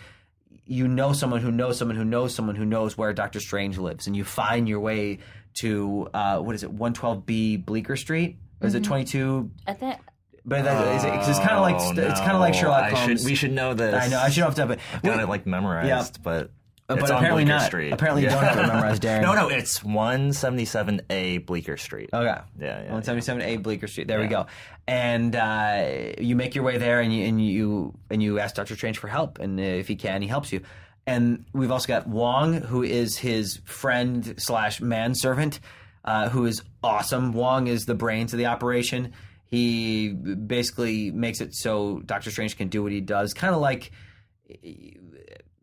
[0.64, 4.06] you know someone who knows someone who knows someone who knows where Doctor Strange lives,
[4.06, 5.18] and you find your way
[5.60, 8.38] to uh, what is it, one twelve B Bleecker Street?
[8.62, 9.50] Or is it twenty two?
[9.66, 10.00] At that,
[10.44, 12.60] But that, is it, 'cause it's kind of like Oh, it's kind of like no.
[12.60, 13.20] Sherlock I Holmes.
[13.22, 13.94] should, we should know this.
[13.94, 14.20] I know.
[14.20, 14.78] I should have to have it.
[15.02, 16.50] Got it like memorized, but but
[16.98, 17.66] it's on apparently Bleecker not.
[17.66, 17.92] Street.
[17.92, 19.22] Apparently you don't have it memorized, Darren.
[19.22, 22.10] No, no, it's 177A Bleecker Street.
[22.12, 22.40] Okay.
[22.58, 24.08] Yeah, yeah, 177A Bleecker Street.
[24.08, 24.46] There we go.
[24.86, 28.74] And uh, you make your way there, and you and you and you ask Doctor
[28.74, 30.62] Strange for help, and uh, if he can, he helps you.
[31.06, 35.60] And we've also got Wong, who is his friend slash manservant,
[36.04, 37.32] uh, who is awesome.
[37.32, 39.12] Wong is the brains of the operation.
[39.46, 43.90] He basically makes it so Doctor Strange can do what he does, kind of like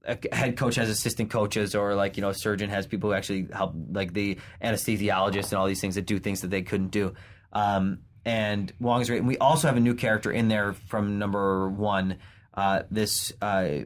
[0.08, 3.16] a head coach has assistant coaches, or like you know, a surgeon has people who
[3.16, 6.90] actually help, like the anesthesiologist and all these things that do things that they couldn't
[6.90, 7.14] do.
[7.54, 9.20] Um, and Wong is great.
[9.20, 12.18] And we also have a new character in there from number one.
[12.54, 13.82] Uh, this uh,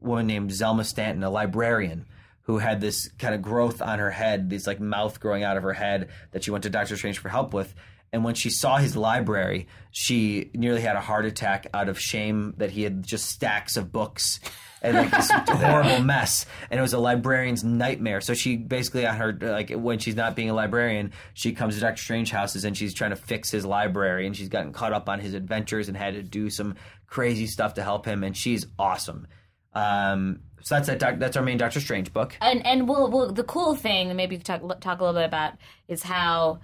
[0.00, 2.06] woman named Zelma Stanton, a librarian
[2.42, 5.62] who had this kind of growth on her head, this like mouth growing out of
[5.62, 7.74] her head that she went to Doctor Strange for help with.
[8.12, 12.54] And when she saw his library, she nearly had a heart attack out of shame
[12.58, 14.40] that he had just stacks of books
[14.84, 16.46] and like this horrible mess.
[16.70, 18.20] And it was a librarian's nightmare.
[18.20, 21.80] So she basically on her like when she's not being a librarian, she comes to
[21.80, 25.08] Doctor Strange houses and she's trying to fix his library and she's gotten caught up
[25.08, 28.22] on his adventures and had to do some crazy stuff to help him.
[28.22, 29.26] And she's awesome.
[29.72, 30.98] Um, so that's that.
[30.98, 32.36] doc- That's our main Doctor Strange book.
[32.40, 35.20] and and we'll, we'll the cool thing that maybe we could talk talk a little
[35.20, 35.54] bit about
[35.88, 36.60] is how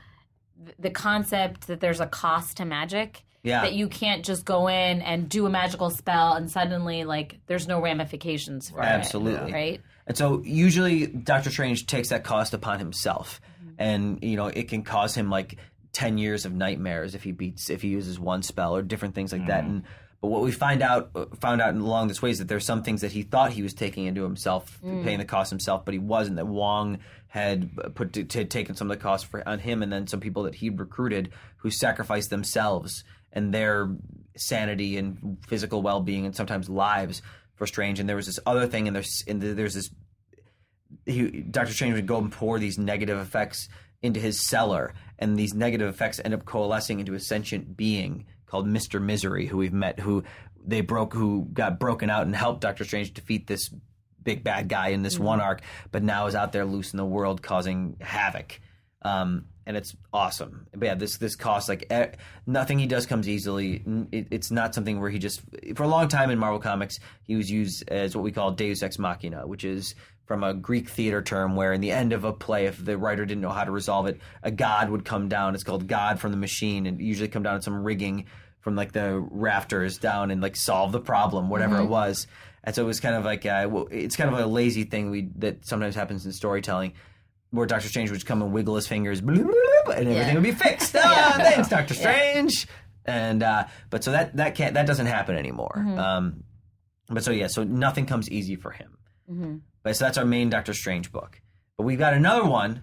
[0.78, 3.24] the concept that there's a cost to magic.
[3.42, 3.62] Yeah.
[3.62, 7.66] That you can't just go in and do a magical spell and suddenly like there's
[7.66, 8.86] no ramifications for it.
[8.86, 9.52] Absolutely.
[9.52, 9.80] Right?
[10.06, 13.40] And so usually Doctor Strange takes that cost upon himself.
[13.62, 13.74] Mm-hmm.
[13.78, 15.56] And you know, it can cause him like
[15.92, 19.32] 10 years of nightmares if he beats if he uses one spell or different things
[19.32, 19.64] like that.
[19.64, 19.70] Mm-hmm.
[19.70, 19.84] And
[20.20, 22.82] but what we find out uh, found out along this way is that there's some
[22.82, 25.02] things that he thought he was taking into himself, mm.
[25.02, 26.36] paying the cost himself, but he wasn't.
[26.36, 26.98] That Wong
[27.28, 30.20] had put to, to taken some of the cost for on him, and then some
[30.20, 33.94] people that he'd recruited who sacrificed themselves and their
[34.36, 37.22] sanity and physical well being and sometimes lives
[37.54, 38.00] for Strange.
[38.00, 39.90] And there was this other thing, and there's and there's this
[41.06, 43.68] he, Doctor Strange would go and pour these negative effects
[44.02, 48.66] into his cellar, and these negative effects end up coalescing into a sentient being called
[48.66, 50.24] Mister Misery, who we've met, who
[50.64, 53.70] they broke, who got broken out and helped Doctor Strange defeat this
[54.22, 55.24] big bad guy in this mm-hmm.
[55.24, 55.62] one arc,
[55.92, 58.60] but now is out there loose in the world causing havoc.
[59.02, 60.66] Um, and it's awesome.
[60.72, 62.08] But yeah, this this cost like eh,
[62.46, 63.82] nothing he does comes easily.
[64.10, 65.42] It, it's not something where he just
[65.74, 68.82] for a long time in Marvel Comics he was used as what we call Deus
[68.82, 69.94] Ex Machina, which is
[70.26, 73.24] from a Greek theater term where in the end of a play, if the writer
[73.24, 75.54] didn't know how to resolve it, a god would come down.
[75.54, 78.26] It's called God from the Machine, and usually come down in some rigging
[78.60, 82.26] from like the rafters down and like solve the problem, whatever it was.
[82.62, 85.10] And so it was kind of like uh, well, it's kind of a lazy thing
[85.10, 86.92] we that sometimes happens in storytelling
[87.50, 89.54] where Doctor Strange would come and wiggle his fingers, bloop, bloop,
[89.86, 90.94] bloop, and everything would be fixed.
[90.98, 92.66] Ah, thanks, Doctor Strange.
[93.04, 95.74] And uh, but so that that can't that doesn't happen anymore.
[95.98, 96.44] Um,
[97.08, 98.96] but so yeah, so nothing comes easy for him.
[99.82, 101.40] But so that's our main Doctor Strange book.
[101.76, 102.82] But we've got another one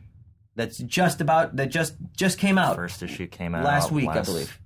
[0.56, 4.22] that's just about that just just came out First issue came out last week, I
[4.22, 4.60] believe.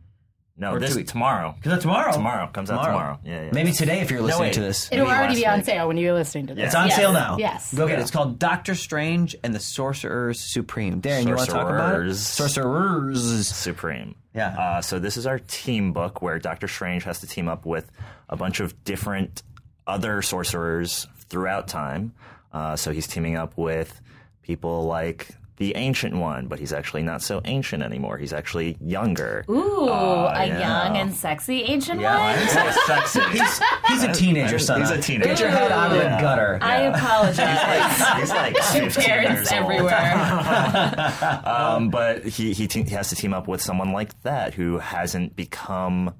[0.61, 1.11] No, Or two this weeks.
[1.11, 1.53] tomorrow.
[1.57, 2.13] Because that's tomorrow.
[2.13, 3.19] Tomorrow comes out tomorrow.
[3.25, 3.49] Yeah, yeah.
[3.51, 4.53] Maybe today if you're listening wait.
[4.53, 4.87] to this.
[4.91, 5.65] It'll Maybe already be on week.
[5.65, 6.67] sale when you're listening to this.
[6.67, 6.95] It's on Yes.
[6.97, 7.37] sale now.
[7.39, 7.73] Yes.
[7.73, 8.03] Go get it.
[8.03, 11.01] It's called Doctor Strange and the Sorcerers Supreme.
[11.01, 12.13] Darren, you want to talk about it?
[12.15, 12.19] Sorcerers.
[12.21, 13.47] Sorcerers.
[13.47, 14.15] Supreme.
[14.35, 14.49] Yeah.
[14.57, 17.91] Uh, so this is our team book where Doctor Strange has to team up with
[18.29, 19.41] a bunch of different
[19.87, 22.13] other sorcerers throughout time.
[22.53, 23.99] Uh, so he's teaming up with
[24.43, 25.27] people like
[25.61, 28.17] the Ancient One, but he's actually not so ancient anymore.
[28.17, 29.45] He's actually younger.
[29.47, 30.59] Ooh, Oh, a yeah.
[30.87, 32.17] young and sexy ancient Yeah.
[32.17, 32.39] one.
[32.39, 33.19] He's sexy.
[33.37, 34.81] He's, he's a teenager, son.
[34.81, 35.29] He's a teenager.
[35.29, 36.19] Get your head out of the Yeah.
[36.21, 36.57] gutter.
[36.63, 38.19] I apologize.
[38.19, 39.61] He's like 15 years Parents old.
[39.61, 41.41] everywhere.
[41.45, 44.79] Um, but he he, te- he has to team up with someone like that who
[44.79, 46.13] hasn't become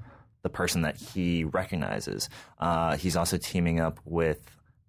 [0.43, 2.29] the person that he recognizes.
[2.59, 4.39] Uh, he's also teaming up with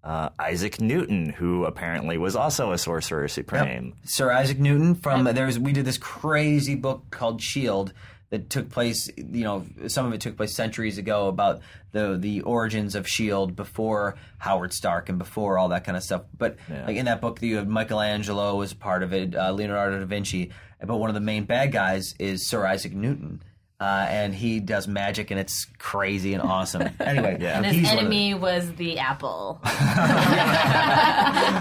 [0.05, 3.95] uh, Isaac Newton, who apparently was also a sorcerer supreme.
[4.05, 7.93] Sir Isaac Newton from there's we did this crazy book called Shield
[8.31, 11.61] that took place you know some of it took place centuries ago about
[11.93, 16.23] the the origins of Shield before Howard Stark and before all that kind of stuff.
[16.37, 20.07] But like in that book you have Michelangelo was part of it uh, Leonardo da
[20.07, 20.51] Vinci.
[20.85, 23.41] But one of the main bad guys is Sir Isaac Newton
[23.83, 27.57] uh, and he does magic and it's crazy and awesome anyway Yeah.
[27.57, 29.61] And his one the- enemy was the apple.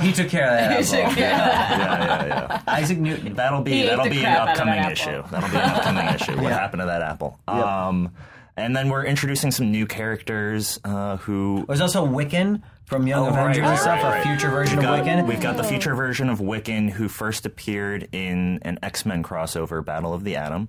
[0.02, 1.02] he took care of that as well.
[1.02, 2.62] Yeah, yeah, yeah.
[2.68, 5.24] Isaac Newton That'll be that'll be an crap out of that upcoming issue.
[5.32, 6.42] That'll be an upcoming issue.
[6.42, 7.40] What happened to that apple?
[7.48, 8.12] Um,
[8.58, 13.30] and then we're introducing some new characters uh, who There's also Wiccan from Young Oh,
[13.30, 14.24] Avengers right, and stuff, right, a right.
[14.24, 15.28] future version We've of Wiccan.
[15.28, 19.84] we've got the future version of Wiccan who first appeared in an X Men crossover,
[19.84, 20.68] Battle of the Atom,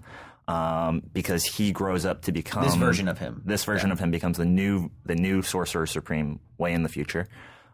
[0.53, 3.43] um, because he grows up to become This version of him.
[3.45, 7.27] This version of him becomes the new the new Sorcerer Supreme way in the future.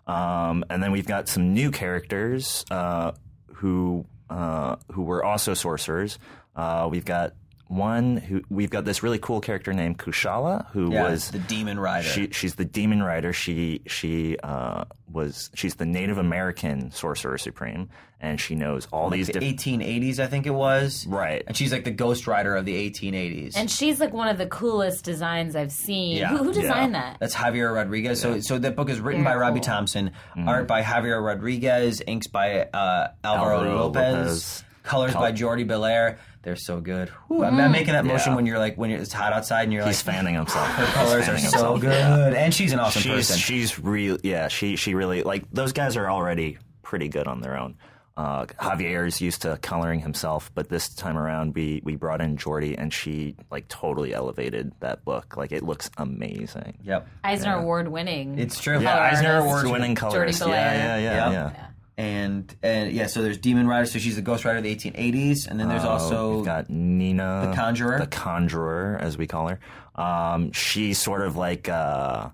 [0.06, 3.12] Um, and then we've got some new characters uh,
[3.54, 6.18] who uh, who were also sorcerers.
[6.54, 7.34] Uh, we've got
[7.68, 11.78] one who we've got this really cool character named Kushala, who Yeah, was the demon
[11.78, 12.08] rider.
[12.08, 13.32] She, she's the demon rider.
[13.32, 17.88] She she uh, was she's the Native American sorcerer supreme,
[18.20, 19.58] and she knows all these the different.
[19.58, 21.06] 1880s, I think it was.
[21.06, 21.44] Right.
[21.46, 23.52] And she's like the Ghost Rider of the 1880s.
[23.56, 26.16] And she's like one of the coolest designs I've seen.
[26.16, 26.28] Yeah.
[26.28, 27.00] Who, who designed Yeah.
[27.02, 27.16] that?
[27.20, 28.20] That's Javier Rodriguez.
[28.20, 29.64] So, so that book is written by Very Robbie cool.
[29.66, 30.48] Thompson, Mm-hmm.
[30.48, 34.64] art by Javier Rodriguez, inks by uh, Alvaro, Alvaro Lopez, Lopez.
[34.88, 36.18] Colors by Jordie Bellaire.
[36.42, 37.10] They're so good.
[37.28, 38.36] Whew, I'm, I'm making that motion Yeah.
[38.36, 40.66] when you're like when it's hot outside and you're He's like fanning himself.
[40.66, 43.36] her colors are so good, and she's an awesome She's person.
[43.38, 44.18] she's real.
[44.22, 47.76] Yeah, she she really like those guys are already pretty good on their own.
[48.16, 52.76] Uh, Javier's used to coloring himself, but this time around we we brought in Jordie,
[52.76, 55.36] and she like totally elevated that book.
[55.36, 56.78] Like it looks amazing.
[56.82, 58.38] yep, Eisner Award winning.
[58.38, 58.80] it's true.
[58.80, 59.46] Yeah, Color Eisner artist.
[59.46, 60.40] Award winning colorist.
[60.40, 60.50] Bellaire.
[60.74, 61.52] Yeah, yeah, yeah, Yep.
[61.56, 61.66] yeah.
[61.98, 63.84] And and yeah, so there's Demon Rider.
[63.86, 66.70] So she's the Ghost Rider of the 1880s, and then there's Uh, also we've got
[66.70, 67.98] Nina, the Conjurer.
[67.98, 69.58] the Conjurer, as we call her.
[70.00, 72.28] Um, she's sort of like uh,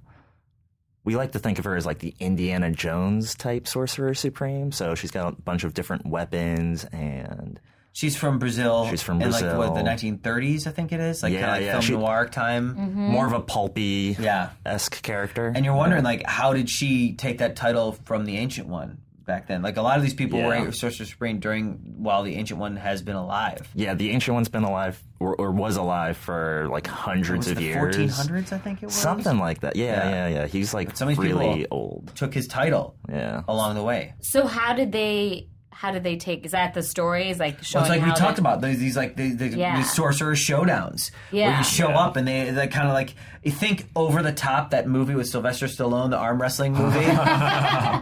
[1.03, 4.70] we like to think of her as like the Indiana Jones type sorcerer supreme.
[4.70, 7.59] So she's got a bunch of different weapons and
[7.92, 8.87] she's from Brazil.
[8.90, 11.57] She's from in like what the 1930s, I think it is, like Yeah, kind of
[11.57, 12.94] like yeah, film she- noir time.
[12.94, 14.50] more of a pulpy Yeah.
[14.66, 15.50] esque character.
[15.55, 19.47] And you're wondering, like, how did she take that title from the ancient one back
[19.49, 19.63] then?
[19.63, 20.61] Like, a lot of these people Yeah.
[20.63, 23.69] were Sorcerer Supreme during while the ancient one has been alive.
[23.75, 27.63] yeah, the ancient one's been alive or, or was alive for like hundreds of the
[27.63, 27.97] years.
[27.97, 28.53] 1400s?
[28.53, 29.77] I think it was Something like that.
[29.77, 30.11] Yeah, Yeah.
[30.11, 30.47] yeah, yeah.
[30.47, 32.13] He's like some of these really old.
[32.15, 33.43] took his title Yeah.
[33.49, 34.15] along the way.
[34.21, 35.49] so how did they?
[35.75, 36.47] How did they take?
[36.47, 37.83] Is that the stories like showing?
[37.83, 39.77] Well, it's like we talked they- about these, these like the, the, Yeah.
[39.77, 41.49] these sorcerer showdowns yeah.
[41.49, 44.71] where you show up and they they kind of like you think over the top
[44.71, 47.05] that movie with Sylvester Stallone, the arm wrestling movie,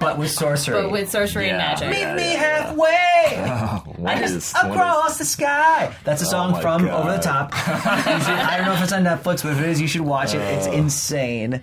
[0.00, 0.82] but with sorcery.
[0.82, 1.88] But with sorcery and magic.
[1.90, 3.92] Meet Yeah, me yeah, halfway.
[4.02, 5.94] What I just what is- across the sky.
[6.04, 7.00] That's a oh song my from God.
[7.06, 7.54] Over the Top.
[7.54, 10.34] Should- I don't know if it's on Netflix, but if it is, you should watch
[10.34, 10.40] it.
[10.40, 10.72] It's oh.
[10.72, 11.62] insane.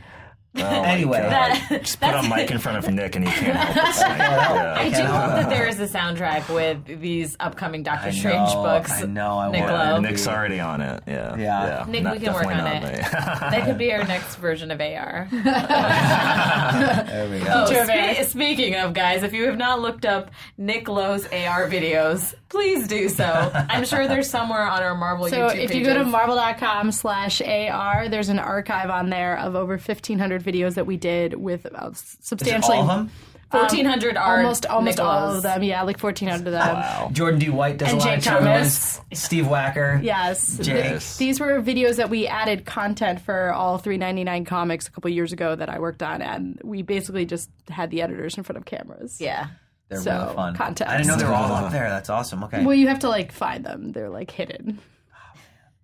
[0.55, 3.75] Oh anyway, That- Just put a mic in front of Nick and he can't help
[3.85, 4.09] but sing.
[4.11, 8.91] I do hope that there is a soundtrack with these upcoming Doctor I Strange books.
[8.91, 9.99] I know, I Nick want Lowe.
[10.01, 11.03] Nick's already on it.
[11.05, 11.35] Yeah.
[11.37, 11.85] Yeah.
[11.87, 12.99] Nick, Not- we can work on not it.
[13.11, 15.27] That could be our next version of AR.
[15.31, 17.65] there we go.
[17.67, 17.83] Oh,
[18.23, 22.87] spe- speaking of guys, if you have not looked up Nick Lowe's AR videos, please
[22.87, 23.25] do so.
[23.53, 25.75] I'm sure there's somewhere on our Marvel So YouTube if pages.
[25.77, 30.75] you go to marvel.com slash AR, there's an archive on there of over 1,500 videos
[30.75, 33.11] that we did with uh, about Is it substantially all of them?
[33.51, 35.63] 1400 um, are almost almost Nick all of them.
[35.63, 36.75] Yeah, like 1,400 of them.
[36.75, 37.09] Wow.
[37.11, 37.49] Jordan D.
[37.49, 38.97] White does And a lot Jake of Thomas.
[38.99, 39.19] ones.
[39.19, 40.03] Steve Wacker.
[40.03, 40.57] Yes.
[40.57, 40.67] Jake.
[40.83, 41.17] Yes.
[41.17, 45.55] These were videos that we added content for all 399 comics a couple years ago
[45.55, 49.19] that I worked on, and we basically just had the editors in front of cameras.
[49.19, 49.47] Yeah.
[49.87, 50.55] They're So, really fun.
[50.55, 50.93] context.
[50.93, 51.89] I didn't know they were all up there.
[51.89, 52.43] That's awesome.
[52.43, 52.63] Okay.
[52.63, 54.77] Well, you have to like find them; they're like hidden.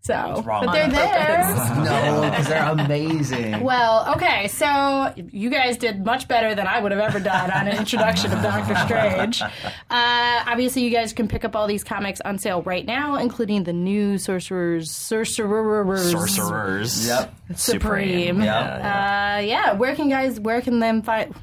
[0.06, 1.40] So, but they're there.
[1.84, 3.62] no, because they're amazing.
[3.62, 7.68] Well, okay, so you guys did much better than I would have ever done on
[7.68, 9.42] an introduction of Doctor Strange.
[9.42, 9.50] Uh,
[9.90, 13.74] obviously, you guys can pick up all these comics on sale right now, including the
[13.74, 17.08] new Sorcerers, Sorcerers, Sorcerers.
[17.08, 17.36] Yep.
[17.56, 18.44] Supreme.
[18.44, 19.38] Yeah, yeah.
[19.38, 20.40] Uh, yeah, where can guys?
[20.40, 21.34] Where can them find?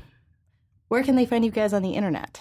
[0.86, 2.40] Where can they find you guys on the internet?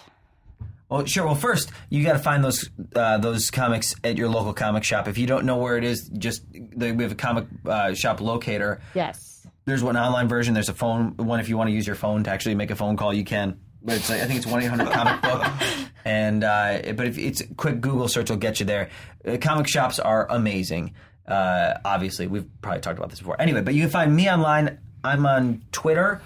[0.91, 1.25] Well, sure.
[1.25, 5.07] Well, first you got to find those uh, those comics at your local comic shop.
[5.07, 8.19] If you don't know where it is, just the, we have a comic uh, shop
[8.19, 8.81] locator.
[8.93, 9.47] Yes.
[9.63, 10.53] There's one online version.
[10.53, 12.75] There's a phone one if you want to use your phone to actually make a
[12.75, 13.13] phone call.
[13.13, 13.57] You can.
[13.81, 15.45] But it's like, I think it's one eight hundred comic book,
[16.05, 18.89] and uh, but if it's a quick Google search will get you there.
[19.25, 20.93] Uh, comic shops are amazing.
[21.25, 23.39] Uh, obviously, we've probably talked about this before.
[23.39, 24.77] Anyway, but you can find me online.
[25.05, 26.21] I'm on Twitter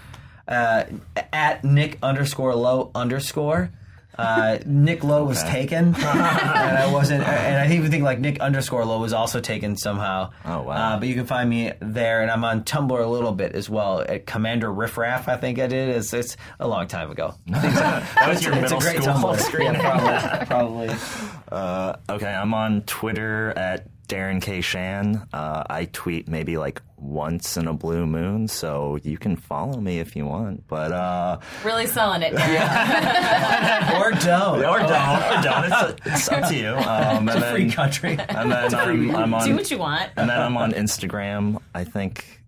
[0.47, 0.85] uh,
[1.31, 3.71] at Nick underscore Lowe underscore.
[4.17, 7.23] Uh, Nick Lowe was taken, and I wasn't.
[7.27, 10.31] And I even think like Nick underscore Lowe was also taken somehow.
[10.45, 10.71] Oh, wow.
[10.95, 13.69] Uh, but you can find me there, and I'm on Tumblr a little bit as
[13.69, 15.27] well at Commander Riffraff.
[15.27, 15.89] I think I did.
[15.89, 17.35] It's, it's a long time ago.
[17.47, 19.39] That was your it's a middle great school Tumblr.
[19.39, 19.73] screen.
[19.73, 20.87] Yeah, probably.
[20.87, 20.95] probably.
[21.51, 24.61] Uh, okay, I'm on Twitter at Darren K.
[24.61, 25.27] Shan.
[25.33, 29.99] Uh, I tweet maybe like once in a blue moon, so you can follow me
[29.99, 30.67] if you want.
[30.67, 32.33] But uh, Really selling it.
[32.33, 33.95] Darren.
[34.01, 34.59] Or don't.
[34.65, 35.65] or don't, or don't.
[36.05, 36.69] It's, it's up to you.
[36.75, 38.17] Um, and Free then, country.
[38.29, 40.11] and then I'm, I'm on Do what you want.
[40.17, 41.59] and then I'm on Instagram.
[41.73, 42.41] I think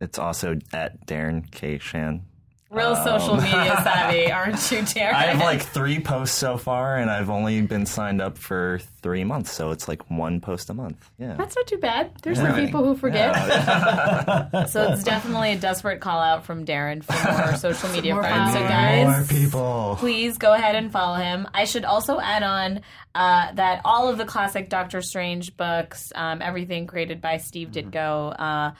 [0.00, 1.78] it's also at Darren K.
[1.78, 2.22] Shan.
[2.70, 5.12] Real social media savvy, aren't you, Darren?
[5.12, 9.24] I have like three posts so far, and I've only been signed up for three
[9.24, 11.10] months, so it's like one post a month.
[11.18, 11.34] Yeah.
[11.34, 12.12] That's not too bad.
[12.22, 13.34] There's some people who forget.
[14.70, 17.12] So it's definitely a desperate call out from Darren for
[17.46, 18.52] more social media More friends.
[18.52, 19.96] So guys, More people.
[19.98, 21.48] please go ahead and follow him.
[21.52, 22.80] I should also add on
[23.14, 28.34] uh, that all of the classic Doctor Strange books, um, everything created by Steve Ditko.
[28.38, 28.70] Uh,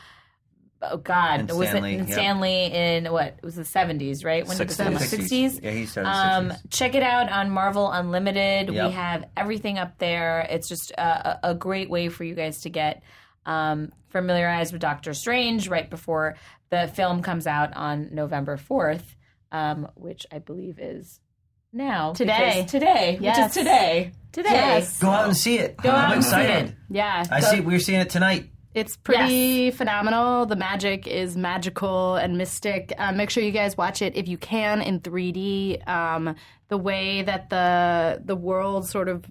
[0.83, 3.07] oh God, And was Stan Lee, it in yep.
[3.07, 4.47] In what it was the seventies, right?
[4.47, 5.01] When did this come out?
[5.03, 5.63] 60s.
[5.63, 6.61] Yeah, he started Um, 60s.
[6.71, 8.73] check it out on Marvel Unlimited.
[8.75, 8.87] Yep.
[8.87, 10.47] We have everything up there.
[10.51, 13.03] It's just a, a a great way for you guys to get
[13.47, 16.37] um, familiarized with Doctor Strange right before
[16.71, 19.03] the film comes out on November 4th,
[19.51, 21.19] um, which I believe is
[21.73, 22.13] now.
[22.13, 22.63] Today.
[22.63, 23.13] because Today.
[23.15, 23.49] Which Yes.
[23.51, 24.13] is today.
[24.33, 24.51] Today.
[24.53, 24.99] Yes.
[25.01, 25.77] Go out and see it.
[25.79, 26.69] Go out I'm and see excited.
[26.71, 26.75] it.
[26.91, 27.25] Yeah.
[27.31, 27.61] I go- see.
[27.61, 28.51] We're seeing it tonight.
[28.73, 30.47] It's pretty phenomenal.
[30.47, 32.93] The magic is magical and mystic.
[32.99, 35.87] Uh, make sure you guys watch it if you can in 3D.
[35.89, 36.37] Um,
[36.69, 39.25] the way that the the world sort of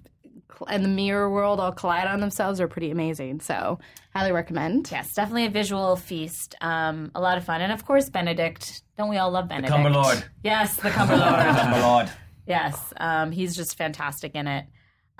[0.68, 3.40] and the mirror world all collide on themselves are pretty amazing.
[3.40, 3.78] So,
[4.14, 4.90] highly recommend.
[4.90, 6.54] Yes, definitely a visual feast.
[6.60, 7.62] Um, a lot of fun.
[7.62, 8.82] And of course, Benedict.
[8.98, 9.72] Don't we all love Benedict?
[9.72, 10.24] The Cumberlord.
[10.44, 11.64] Yes, the Cumberlord.
[11.66, 12.10] Oh my lord.
[12.46, 14.66] Yes, um, he's just fantastic in it.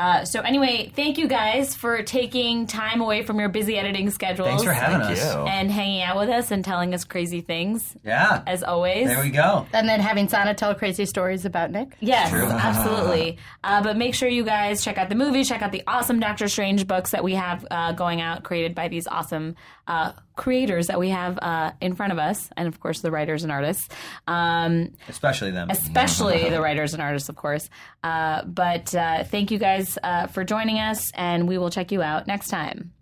[0.00, 4.48] Uh, so anyway, thank you guys for taking time away from your busy editing schedules
[4.48, 5.34] Thanks for having Thank us.
[5.34, 5.40] you.
[5.42, 8.42] and hanging out with us and telling us crazy things Yeah.
[8.46, 9.08] as always.
[9.08, 9.66] There we go.
[9.74, 11.96] And then having Sana tell crazy stories about Nick.
[12.00, 12.32] Yes,
[12.80, 13.36] absolutely.
[13.62, 16.48] Uh, but make sure you guys check out the movie, check out the awesome Doctor
[16.48, 19.54] Strange books that we have uh, going out, created by these awesome
[19.90, 23.42] uh, creators that we have uh, in front of us, and of course the writers
[23.42, 23.88] and artists.
[24.28, 25.68] Um, Especially them.
[25.70, 27.68] especially the writers and artists, of course.
[28.02, 32.02] Uh, but uh, thank you guys uh, for joining us, and we will check you
[32.02, 32.92] out next time.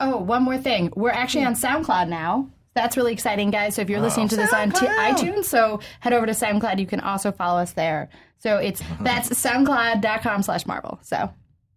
[0.00, 0.92] Oh, one more thing.
[0.96, 2.48] We're actually on SoundCloud now.
[2.74, 3.74] That's really exciting, guys.
[3.76, 6.78] So if you're listening to this on t- iTunes, so head over to SoundCloud.
[6.80, 8.08] You can also follow us there.
[8.38, 10.98] So it's that's soundcloud.com slash Marvel.
[11.02, 11.30] So,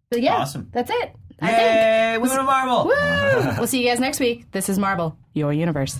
[0.09, 0.69] but yeah, Awesome.
[0.73, 1.15] that's it.
[1.41, 2.23] I think.
[2.39, 2.85] Of Marvel.
[2.85, 3.53] Woo!
[3.57, 4.49] we'll see you guys next week.
[4.51, 5.99] This is Marvel, your universe.